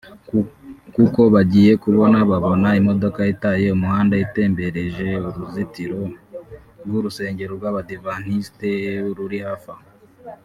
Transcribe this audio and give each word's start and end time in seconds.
kuko 0.95 1.21
bagiye 1.33 1.71
kubona 1.83 2.17
babona 2.31 2.69
imodoka 2.79 3.21
itaye 3.33 3.65
umuhanda 3.77 4.15
itumbereje 4.25 5.09
uruzitiro 5.29 6.01
rw’urusengero 6.85 7.51
rw’abadivantisite 7.57 8.69
ruri 9.15 9.37
hafi 9.47 9.69
aho 9.73 9.81